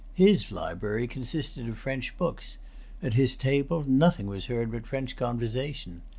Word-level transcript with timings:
His 0.15 0.51
library 0.51 1.05
consisted 1.07 1.69
of 1.69 1.77
French 1.77 2.17
books; 2.17 2.57
at 3.03 3.13
his 3.13 3.37
table 3.37 3.83
nothing 3.87 4.25
was 4.25 4.47
heard 4.47 4.71
but 4.71 4.87
French 4.87 5.15
conversation. 5.15 6.01